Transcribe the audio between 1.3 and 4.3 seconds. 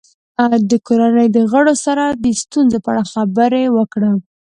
د غړو سره د ستونزو په اړه خبرې وکړه.